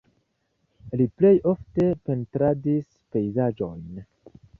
[1.01, 3.85] Li plej ofte pentradis pejzaĝojn.